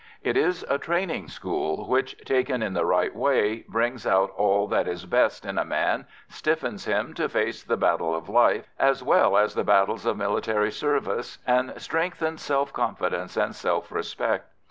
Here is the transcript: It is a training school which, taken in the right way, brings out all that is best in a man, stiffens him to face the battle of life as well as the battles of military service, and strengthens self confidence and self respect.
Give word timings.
It 0.23 0.35
is 0.35 0.65
a 0.67 0.79
training 0.79 1.27
school 1.27 1.87
which, 1.87 2.17
taken 2.25 2.63
in 2.63 2.73
the 2.73 2.87
right 2.87 3.15
way, 3.15 3.65
brings 3.69 4.07
out 4.07 4.31
all 4.35 4.65
that 4.69 4.87
is 4.87 5.05
best 5.05 5.45
in 5.45 5.59
a 5.59 5.63
man, 5.63 6.07
stiffens 6.27 6.85
him 6.85 7.13
to 7.13 7.29
face 7.29 7.61
the 7.63 7.77
battle 7.77 8.15
of 8.15 8.27
life 8.27 8.67
as 8.79 9.03
well 9.03 9.37
as 9.37 9.53
the 9.53 9.63
battles 9.63 10.07
of 10.07 10.17
military 10.17 10.71
service, 10.71 11.37
and 11.45 11.75
strengthens 11.79 12.41
self 12.41 12.73
confidence 12.73 13.37
and 13.37 13.53
self 13.53 13.91
respect. 13.91 14.47